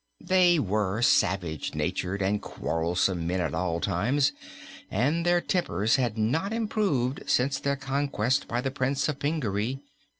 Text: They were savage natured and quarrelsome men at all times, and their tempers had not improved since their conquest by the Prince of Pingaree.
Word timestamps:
They 0.23 0.57
were 0.57 1.03
savage 1.03 1.75
natured 1.75 2.23
and 2.23 2.41
quarrelsome 2.41 3.27
men 3.27 3.39
at 3.39 3.53
all 3.53 3.79
times, 3.79 4.31
and 4.89 5.23
their 5.23 5.41
tempers 5.41 5.97
had 5.97 6.17
not 6.17 6.51
improved 6.51 7.21
since 7.29 7.59
their 7.59 7.75
conquest 7.75 8.47
by 8.47 8.61
the 8.61 8.71
Prince 8.71 9.07
of 9.09 9.19
Pingaree. 9.19 9.77